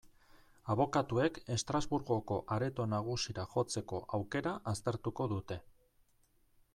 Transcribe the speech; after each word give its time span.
Abokatuek 0.75 1.35
Estrasburgoko 1.55 2.37
Areto 2.55 2.87
Nagusira 2.95 3.45
jotzeko 3.53 3.99
aukera 4.19 4.55
aztertuko 4.73 5.29
dute. 5.35 5.59